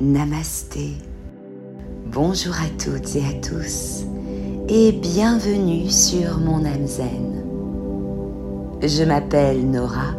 [0.00, 0.92] Namasté.
[2.06, 4.04] Bonjour à toutes et à tous
[4.68, 7.44] et bienvenue sur mon âme zen.
[8.80, 10.14] Je m'appelle Nora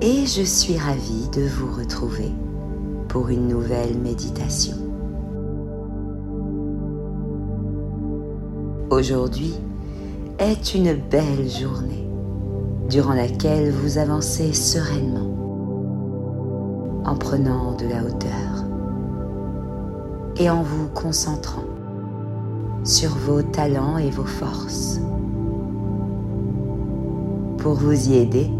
[0.00, 2.32] et je suis ravie de vous retrouver
[3.08, 4.76] pour une nouvelle méditation.
[8.88, 9.52] Aujourd'hui
[10.38, 12.08] est une belle journée
[12.88, 15.30] durant laquelle vous avancez sereinement
[17.04, 18.53] en prenant de la hauteur
[20.36, 21.64] et en vous concentrant
[22.84, 25.00] sur vos talents et vos forces.
[27.58, 28.50] Pour vous y aider,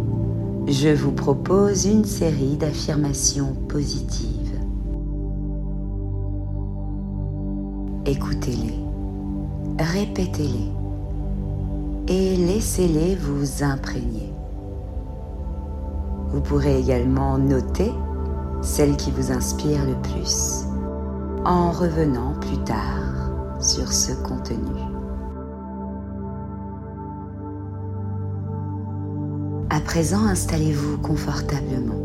[0.66, 4.59] je vous propose une série d'affirmations positives.
[8.06, 8.78] Écoutez-les,
[9.78, 10.70] répétez-les
[12.09, 14.33] et laissez-les vous imprégner.
[16.30, 17.92] Vous pourrez également noter
[18.62, 20.66] celles qui vous inspirent le plus
[21.45, 24.81] en revenant plus tard sur ce contenu.
[29.69, 32.01] À présent, installez-vous confortablement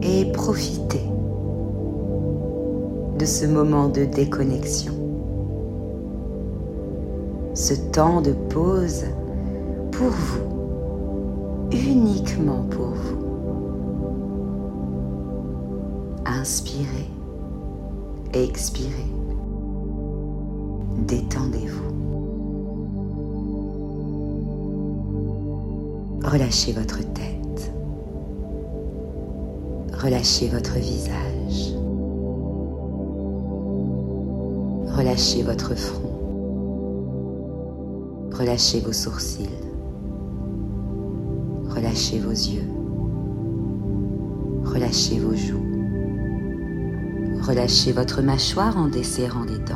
[0.00, 1.10] et profitez
[3.18, 4.94] de ce moment de déconnexion,
[7.52, 9.04] ce temps de pause
[9.92, 13.20] pour vous, uniquement pour vous.
[16.24, 17.10] Inspirez,
[18.32, 19.06] expirez,
[21.06, 21.90] détendez-vous.
[26.22, 27.72] Relâchez votre tête.
[30.02, 31.74] Relâchez votre visage.
[34.96, 36.10] Relâchez votre front.
[38.32, 39.48] Relâchez vos sourcils.
[41.68, 42.68] Relâchez vos yeux.
[44.64, 45.69] Relâchez vos joues.
[47.42, 49.74] Relâchez votre mâchoire en desserrant les dents.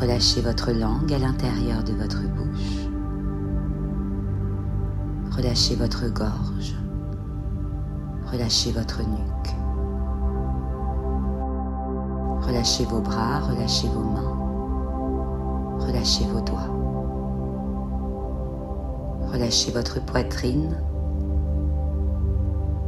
[0.00, 2.88] Relâchez votre langue à l'intérieur de votre bouche.
[5.36, 6.74] Relâchez votre gorge.
[8.30, 9.54] Relâchez votre nuque.
[12.46, 14.36] Relâchez vos bras, relâchez vos mains.
[15.80, 16.70] Relâchez vos doigts.
[19.32, 20.76] Relâchez votre poitrine.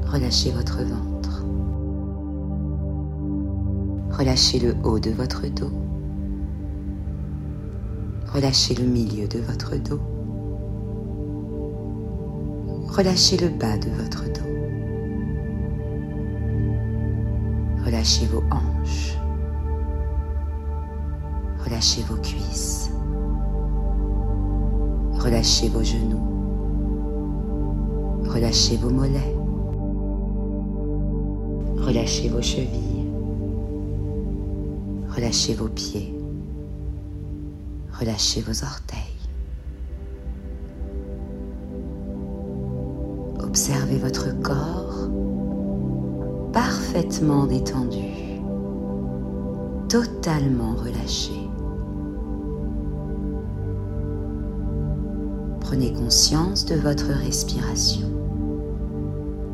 [0.07, 1.12] Relâchez votre ventre.
[4.13, 5.71] Relâchez le haut de votre dos.
[8.31, 10.01] Relâchez le milieu de votre dos.
[12.89, 14.53] Relâchez le bas de votre dos.
[17.87, 19.17] Relâchez vos hanches.
[21.65, 22.91] Relâchez vos cuisses.
[25.19, 26.21] Relâchez vos genoux.
[28.29, 29.35] Relâchez vos mollets.
[31.79, 32.92] Relâchez vos chevilles.
[35.15, 36.15] Relâchez vos pieds.
[38.01, 38.99] Relâchez vos orteils.
[43.43, 45.11] Observez votre corps
[46.53, 48.41] parfaitement détendu,
[49.91, 51.33] totalement relâché.
[55.61, 58.09] Prenez conscience de votre respiration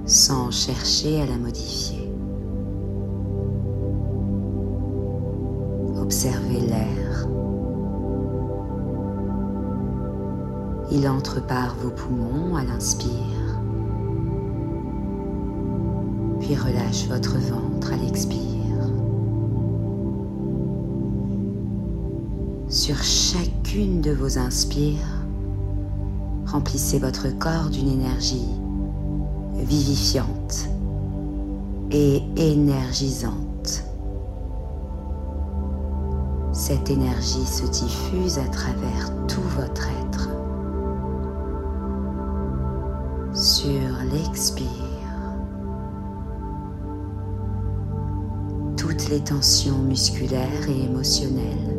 [0.07, 2.08] sans chercher à la modifier.
[6.09, 7.29] Observez l'air.
[10.91, 13.61] Il entre par vos poumons à l'inspire,
[16.41, 18.41] puis relâche votre ventre à l'expire.
[22.71, 25.27] Sur chacune de vos inspires,
[26.47, 28.49] remplissez votre corps d'une énergie
[29.57, 30.71] vivifiante
[31.91, 33.58] et énergisante.
[36.59, 40.29] Cette énergie se diffuse à travers tout votre être.
[43.33, 43.81] Sur
[44.13, 44.67] l'expire,
[48.77, 51.79] toutes les tensions musculaires et émotionnelles,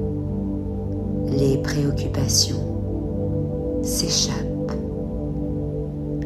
[1.27, 2.63] les préoccupations
[3.83, 4.71] s'échappent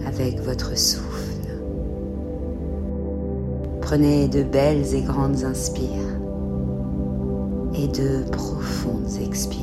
[0.06, 1.58] avec votre souffle.
[3.82, 6.23] Prenez de belles et grandes inspires
[7.74, 9.62] et de profondes expires.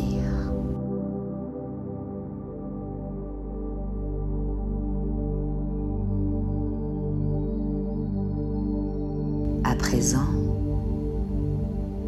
[9.65, 10.19] À présent,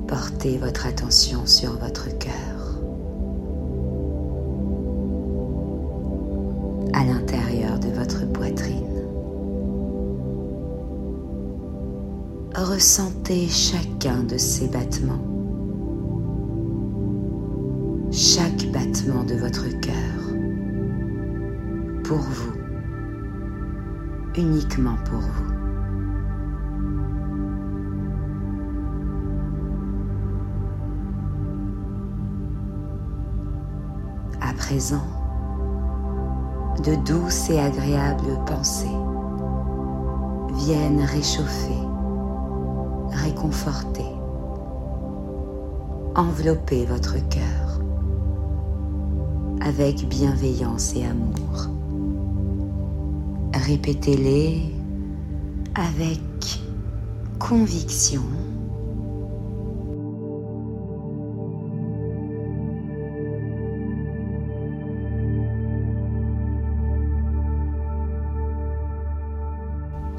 [0.07, 2.33] portez votre attention sur votre cœur.
[6.95, 8.93] à l'intérieur de votre poitrine.
[12.55, 15.32] ressentez chacun de ces battements,
[18.13, 19.95] chaque battement de votre cœur,
[22.05, 22.53] pour vous,
[24.37, 25.55] uniquement pour vous.
[34.43, 35.07] À présent,
[36.85, 38.89] de douces et agréables pensées
[40.67, 41.81] viennent réchauffer,
[43.25, 44.05] réconforter,
[46.15, 47.72] envelopper votre cœur
[49.65, 51.69] avec bienveillance et amour.
[53.55, 54.63] Répétez-les
[55.75, 56.21] avec
[57.39, 58.23] conviction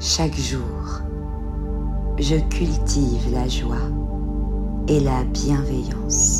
[0.00, 1.00] Chaque jour,
[2.18, 3.76] je cultive la joie
[4.86, 6.33] et la bienveillance.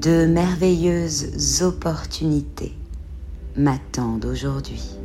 [0.00, 2.74] De merveilleuses opportunités
[3.56, 5.00] m'attendent aujourd'hui.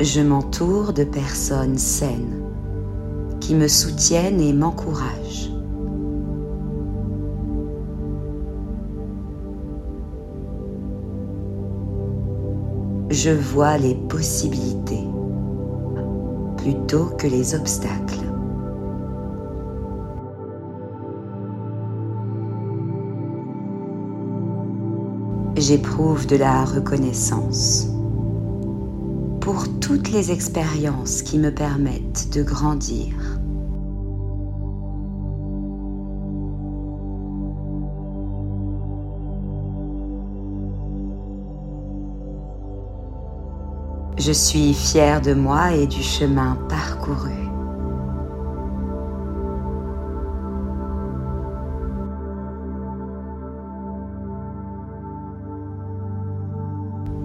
[0.00, 2.42] je m'entoure de personnes saines
[3.38, 5.59] qui me soutiennent et m'encouragent.
[13.10, 15.04] Je vois les possibilités
[16.56, 18.20] plutôt que les obstacles.
[25.56, 27.88] J'éprouve de la reconnaissance
[29.40, 33.39] pour toutes les expériences qui me permettent de grandir.
[44.20, 47.30] Je suis fière de moi et du chemin parcouru.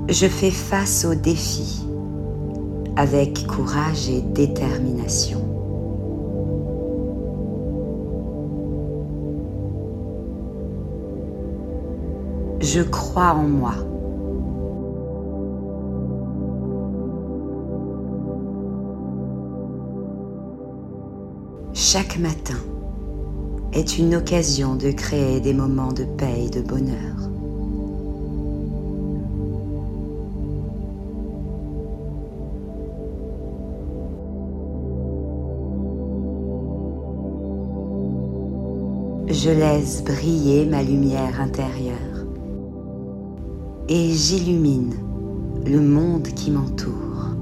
[0.08, 1.86] Je fais face aux défis
[2.96, 5.42] avec courage et détermination.
[12.62, 13.74] Je crois en moi.
[21.98, 22.60] Chaque matin
[23.72, 27.16] est une occasion de créer des moments de paix et de bonheur.
[39.30, 42.26] je laisse briller ma lumière intérieure
[43.88, 44.96] et j'illumine
[45.66, 47.35] le monde qui m'entoure.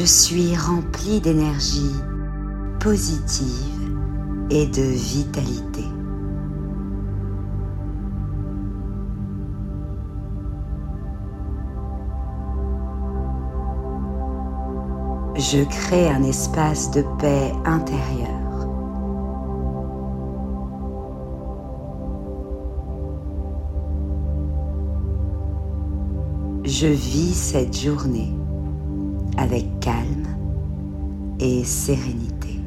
[0.00, 1.94] Je suis remplie d'énergie
[2.80, 3.92] positive
[4.48, 5.84] et de vitalité.
[15.36, 18.68] je crée un espace de paix intérieure.
[26.64, 28.39] Je vis cette journée
[29.36, 30.26] avec calme
[31.38, 32.60] et sérénité.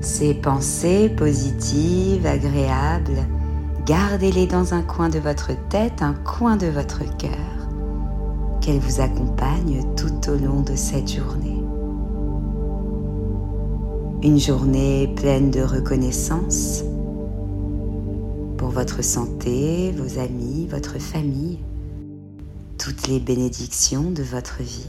[0.00, 3.26] Ces pensées positives, agréables,
[3.88, 7.30] Gardez-les dans un coin de votre tête, un coin de votre cœur,
[8.60, 11.64] qu'elles vous accompagnent tout au long de cette journée.
[14.22, 16.84] Une journée pleine de reconnaissance
[18.78, 21.58] votre santé, vos amis, votre famille,
[22.78, 24.86] toutes les bénédictions de votre vie.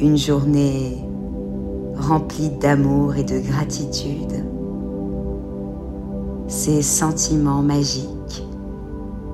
[0.00, 0.96] Une journée
[1.94, 4.42] remplie d'amour et de gratitude
[6.48, 8.42] ces sentiments magiques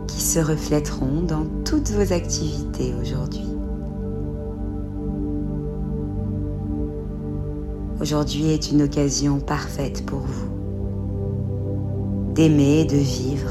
[0.08, 3.46] qui se reflèteront dans toutes vos activités aujourd'hui.
[8.00, 10.51] Aujourd'hui est une occasion parfaite pour vous
[12.34, 13.50] d'aimer de vivre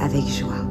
[0.00, 0.66] avec joie.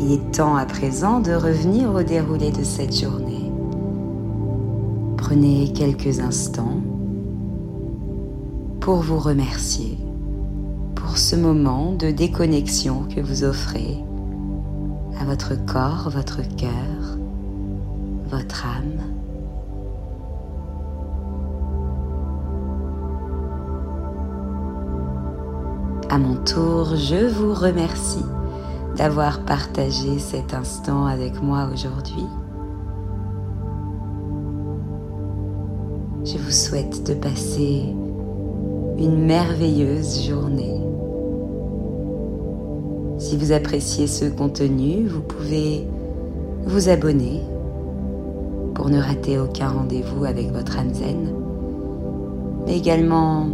[0.00, 3.52] Il est temps à présent de revenir au déroulé de cette journée.
[5.16, 6.80] Prenez quelques instants
[8.80, 9.98] pour vous remercier
[10.94, 13.98] pour ce moment de déconnexion que vous offrez
[15.20, 17.18] à votre corps, votre cœur,
[18.30, 18.97] votre âme.
[26.10, 28.24] À mon tour, je vous remercie
[28.96, 32.24] d'avoir partagé cet instant avec moi aujourd'hui.
[36.24, 37.94] Je vous souhaite de passer
[38.98, 40.80] une merveilleuse journée.
[43.18, 45.86] Si vous appréciez ce contenu, vous pouvez
[46.64, 47.42] vous abonner
[48.74, 51.34] pour ne rater aucun rendez-vous avec votre âme zen,
[52.64, 53.46] mais également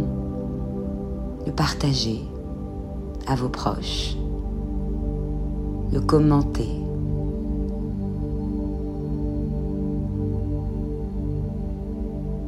[1.45, 2.21] le partager
[3.27, 4.15] à vos proches,
[5.91, 6.69] le commenter.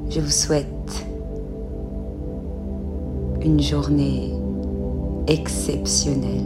[0.10, 1.06] Je vous souhaite
[3.42, 4.34] une journée
[5.28, 6.44] exceptionnelle.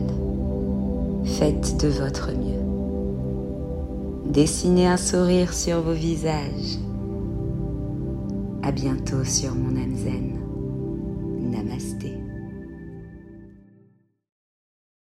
[1.23, 2.51] Faites de votre mieux.
[4.31, 6.79] Dessinez un sourire sur vos visages.
[8.63, 10.41] À bientôt sur mon âme zen.